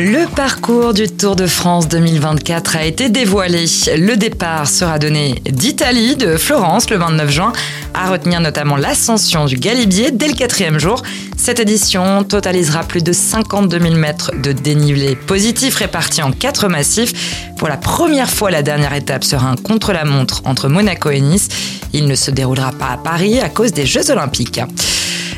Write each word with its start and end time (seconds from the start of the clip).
Le 0.00 0.32
parcours 0.32 0.94
du 0.94 1.08
Tour 1.08 1.34
de 1.34 1.48
France 1.48 1.88
2024 1.88 2.76
a 2.76 2.84
été 2.84 3.08
dévoilé. 3.08 3.64
Le 3.96 4.14
départ 4.14 4.68
sera 4.68 4.96
donné 5.00 5.42
d'Italie, 5.44 6.14
de 6.14 6.36
Florence, 6.36 6.88
le 6.88 6.98
29 6.98 7.28
juin, 7.28 7.52
à 7.94 8.08
retenir 8.08 8.40
notamment 8.40 8.76
l'ascension 8.76 9.46
du 9.46 9.56
Galibier 9.56 10.12
dès 10.12 10.28
le 10.28 10.34
quatrième 10.34 10.78
jour. 10.78 11.02
Cette 11.36 11.58
édition 11.58 12.22
totalisera 12.22 12.84
plus 12.84 13.02
de 13.02 13.12
52 13.12 13.80
000 13.80 13.94
mètres 13.96 14.30
de 14.40 14.52
dénivelé 14.52 15.16
positif 15.16 15.74
répartis 15.74 16.22
en 16.22 16.30
quatre 16.30 16.68
massifs. 16.68 17.50
Pour 17.56 17.66
la 17.66 17.76
première 17.76 18.30
fois, 18.30 18.52
la 18.52 18.62
dernière 18.62 18.94
étape 18.94 19.24
sera 19.24 19.48
un 19.48 19.56
contre-la-montre 19.56 20.42
entre 20.44 20.68
Monaco 20.68 21.10
et 21.10 21.20
Nice. 21.20 21.48
Il 21.92 22.06
ne 22.06 22.14
se 22.14 22.30
déroulera 22.30 22.70
pas 22.70 22.90
à 22.92 22.98
Paris 22.98 23.40
à 23.40 23.48
cause 23.48 23.72
des 23.72 23.84
Jeux 23.84 24.12
Olympiques. 24.12 24.60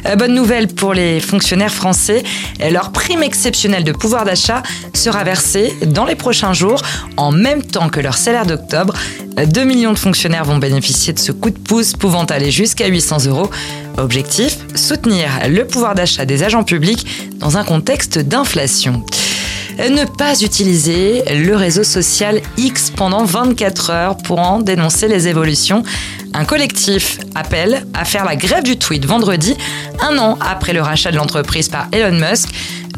Euh, 0.07 0.17
bonne 0.17 0.35
nouvelle 0.35 0.69
pour 0.69 0.95
les 0.95 1.21
fonctionnaires 1.21 1.73
français, 1.73 2.23
leur 2.71 2.93
prime 2.93 3.23
exceptionnelle 3.23 3.85
de 3.85 3.93
pouvoir 3.93 4.25
d'achat 4.25 4.63
sera 4.95 5.25
versée 5.25 5.75
dans 5.87 6.05
les 6.05 6.15
prochains 6.15 6.53
jours 6.53 6.83
en 7.17 7.33
même 7.33 7.63
temps 7.63 7.89
que 7.89 8.01
leur 8.01 8.17
salaire 8.17 8.47
d'octobre. 8.47 8.95
2 9.37 9.65
millions 9.65 9.93
de 9.93 9.99
fonctionnaires 9.99 10.45
vont 10.45 10.59
bénéficier 10.59 11.13
de 11.13 11.19
ce 11.19 11.33
coup 11.33 11.51
de 11.51 11.59
pouce 11.59 11.95
pouvant 11.95 12.25
aller 12.25 12.51
jusqu'à 12.51 12.87
800 12.87 13.27
euros. 13.27 13.51
Objectif, 13.97 14.59
soutenir 14.75 15.29
le 15.49 15.67
pouvoir 15.67 15.95
d'achat 15.95 16.25
des 16.25 16.43
agents 16.43 16.65
publics 16.65 17.07
dans 17.39 17.57
un 17.57 17.65
contexte 17.65 18.19
d'inflation. 18.19 19.05
Ne 19.79 20.05
pas 20.05 20.41
utiliser 20.43 21.23
le 21.35 21.57
réseau 21.57 21.85
social 21.85 22.41
X 22.57 22.91
pendant 22.91 23.25
24 23.25 23.91
heures 23.91 24.17
pour 24.17 24.39
en 24.39 24.61
dénoncer 24.61 25.09
les 25.09 25.29
évolutions. 25.29 25.83
Un 26.35 26.45
collectif 26.45 27.19
appelle 27.35 27.87
à 27.95 28.05
faire 28.05 28.25
la 28.25 28.37
grève 28.37 28.63
du 28.63 28.77
tweet 28.77 29.05
vendredi, 29.05 29.57
un 30.01 30.19
an 30.19 30.39
après 30.41 30.73
le 30.73 30.83
rachat 30.83 31.11
de 31.11 31.17
l'entreprise 31.17 31.69
par 31.69 31.89
Elon 31.93 32.19
Musk. 32.19 32.49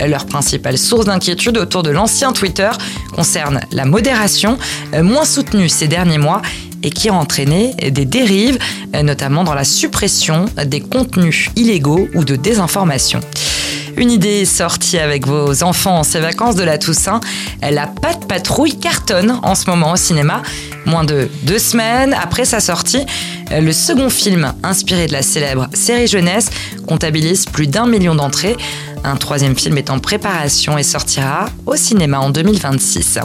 Leur 0.07 0.27
principale 0.27 0.77
source 0.77 1.07
d'inquiétude 1.07 1.57
autour 1.59 1.83
de 1.83 1.91
l'ancien 1.91 2.33
Twitter 2.33 2.71
concerne 3.15 3.61
la 3.71 3.85
modération, 3.85 4.59
moins 5.01 5.25
soutenue 5.25 5.69
ces 5.69 5.87
derniers 5.87 6.19
mois 6.19 6.43
et 6.83 6.91
qui 6.91 7.09
a 7.09 7.15
entraîné 7.15 7.75
des 7.75 8.05
dérives, 8.05 8.59
notamment 9.03 9.45
dans 9.45 9.55
la 9.55 9.65
suppression 9.65 10.47
des 10.67 10.81
contenus 10.81 11.51
illégaux 11.55 12.09
ou 12.15 12.25
de 12.25 12.35
désinformation. 12.35 13.21
Une 13.97 14.11
idée 14.11 14.45
sortie 14.45 14.99
avec 14.99 15.27
vos 15.27 15.63
enfants 15.63 15.99
en 15.99 16.03
ces 16.03 16.21
vacances 16.21 16.57
de 16.57 16.65
la 16.65 16.79
Toussaint. 16.79 17.21
La 17.61 17.87
Patte 17.87 18.27
Patrouille 18.27 18.79
cartonne 18.79 19.39
en 19.43 19.55
ce 19.55 19.69
moment 19.69 19.93
au 19.93 19.97
cinéma. 19.97 20.43
Moins 20.87 21.05
de 21.05 21.29
deux 21.43 21.59
semaines 21.59 22.15
après 22.21 22.45
sa 22.45 22.61
sortie, 22.61 23.05
le 23.51 23.73
second 23.73 24.11
film 24.11 24.53
inspiré 24.63 25.07
de 25.07 25.13
la 25.13 25.23
célèbre 25.23 25.69
série 25.75 26.07
jeunesse 26.07 26.51
comptabilise 26.87 27.45
plus 27.45 27.67
d'un 27.67 27.87
million 27.87 28.15
d'entrées. 28.15 28.57
Un 29.05 29.17
troisième 29.17 29.57
film 29.57 29.79
est 29.79 29.91
en 29.91 29.99
préparation 29.99 30.79
et 30.79 30.83
sortira 30.83 31.47
au 31.67 31.77
cinéma 31.77 32.19
en 32.21 32.31
2026. 32.31 33.19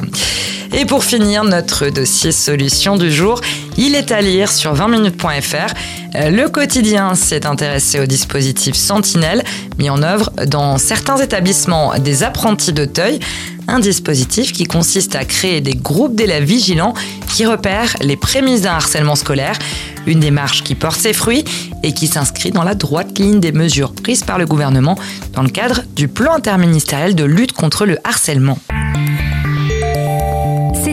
Et 0.74 0.86
pour 0.86 1.04
finir, 1.04 1.44
notre 1.44 1.90
dossier 1.90 2.32
solution 2.32 2.98
du 2.98 3.12
jour, 3.12 3.42
il 3.78 3.96
est 3.96 4.12
à 4.12 4.22
lire 4.22 4.52
sur 4.52 4.74
20minutes.fr. 4.74 5.74
Le 6.16 6.48
quotidien 6.48 7.16
s'est 7.16 7.46
intéressé 7.46 8.00
au 8.00 8.06
dispositif 8.06 8.76
Sentinelle, 8.76 9.44
mis 9.78 9.90
en 9.90 10.02
œuvre 10.02 10.32
dans 10.48 10.78
certains 10.78 11.18
établissements 11.18 11.98
des 12.00 12.24
apprentis 12.24 12.74
d'Auteuil. 12.74 13.20
Un 13.68 13.80
dispositif 13.80 14.54
qui 14.54 14.64
consiste 14.64 15.16
à 15.16 15.26
créer 15.26 15.62
des 15.62 15.76
groupes 15.76 16.16
d'élèves 16.16 16.46
vigilants 16.46 16.94
qui 17.28 17.46
repèrent 17.46 17.96
les 18.02 18.16
prémices 18.16 18.62
d'un 18.62 18.76
harcèlement 18.76 19.16
scolaire. 19.16 19.58
Une 20.06 20.22
démarche 20.22 20.64
qui 20.64 20.74
porte 20.74 21.00
ses 21.00 21.14
fruits 21.14 21.44
et 21.84 21.94
qui 21.94 22.08
s'inscrit 22.08 22.52
dans 22.52 22.64
la 22.64 22.76
droite 22.76 23.20
ligne 23.20 23.40
des 23.40 23.52
mesures 23.52 23.94
prises 23.94 24.24
par 24.24 24.38
le 24.38 24.46
gouvernement 24.46 24.98
dans 25.34 25.44
le 25.44 25.50
cadre 25.50 25.82
du 25.96 26.08
plan 26.08 26.34
interministériel 26.34 27.14
de 27.14 27.26
lutte 27.26 27.52
contre 27.52 27.86
le 27.86 27.98
harcèlement. 28.06 28.58